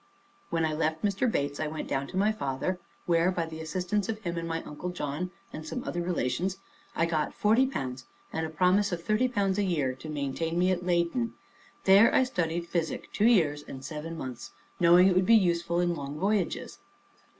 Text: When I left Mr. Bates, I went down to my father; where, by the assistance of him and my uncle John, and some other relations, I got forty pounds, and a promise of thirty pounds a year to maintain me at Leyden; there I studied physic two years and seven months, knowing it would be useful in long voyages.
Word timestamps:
When 0.49 0.65
I 0.65 0.73
left 0.73 1.03
Mr. 1.03 1.31
Bates, 1.31 1.59
I 1.59 1.67
went 1.67 1.87
down 1.87 2.07
to 2.07 2.17
my 2.17 2.31
father; 2.31 2.79
where, 3.05 3.29
by 3.31 3.45
the 3.45 3.59
assistance 3.59 4.09
of 4.09 4.17
him 4.21 4.35
and 4.35 4.47
my 4.47 4.63
uncle 4.63 4.89
John, 4.89 5.29
and 5.53 5.63
some 5.63 5.83
other 5.83 6.01
relations, 6.01 6.57
I 6.95 7.05
got 7.05 7.35
forty 7.35 7.67
pounds, 7.67 8.05
and 8.33 8.43
a 8.43 8.49
promise 8.49 8.91
of 8.91 9.03
thirty 9.03 9.27
pounds 9.27 9.59
a 9.59 9.63
year 9.63 9.93
to 9.93 10.09
maintain 10.09 10.57
me 10.57 10.71
at 10.71 10.83
Leyden; 10.83 11.35
there 11.83 12.11
I 12.15 12.23
studied 12.23 12.67
physic 12.67 13.13
two 13.13 13.27
years 13.27 13.61
and 13.61 13.85
seven 13.85 14.17
months, 14.17 14.49
knowing 14.79 15.07
it 15.07 15.13
would 15.15 15.23
be 15.27 15.35
useful 15.35 15.79
in 15.79 15.93
long 15.93 16.17
voyages. 16.17 16.79